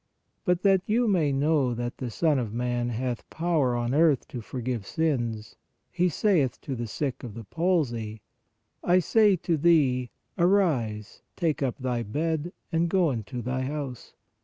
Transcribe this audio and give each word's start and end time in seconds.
But 0.45 0.63
that 0.63 0.81
you 0.87 1.07
may 1.07 1.31
know 1.31 1.75
that 1.75 1.97
the 1.99 2.09
Son 2.09 2.39
of 2.39 2.51
man 2.55 2.89
hath 2.89 3.29
power 3.29 3.75
on 3.75 3.93
earth 3.93 4.27
to 4.29 4.41
forgive 4.41 4.83
sins, 4.87 5.57
He 5.91 6.09
saith 6.09 6.59
to 6.61 6.73
the 6.75 6.87
sick 6.87 7.23
of 7.23 7.35
the 7.35 7.43
palsy: 7.43 8.23
I 8.83 8.97
say 8.97 9.35
to 9.35 9.57
thee: 9.57 10.09
Arise, 10.39 11.21
take 11.35 11.61
up 11.61 11.77
thy 11.77 12.01
bed 12.01 12.51
and 12.71 12.89
go 12.89 13.11
into 13.11 13.43
thy 13.43 13.61
house. 13.61 14.15